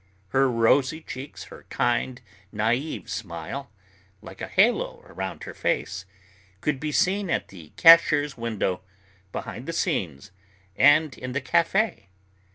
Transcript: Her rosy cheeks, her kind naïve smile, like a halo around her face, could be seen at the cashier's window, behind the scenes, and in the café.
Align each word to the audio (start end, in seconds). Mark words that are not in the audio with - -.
Her 0.29 0.49
rosy 0.49 0.99
cheeks, 1.01 1.43
her 1.53 1.67
kind 1.69 2.21
naïve 2.51 3.07
smile, 3.07 3.69
like 4.19 4.41
a 4.41 4.47
halo 4.47 5.03
around 5.05 5.43
her 5.43 5.53
face, 5.53 6.05
could 6.59 6.79
be 6.79 6.91
seen 6.91 7.29
at 7.29 7.49
the 7.49 7.69
cashier's 7.77 8.35
window, 8.35 8.81
behind 9.31 9.67
the 9.67 9.73
scenes, 9.73 10.31
and 10.75 11.15
in 11.19 11.33
the 11.33 11.41
café. 11.41 12.05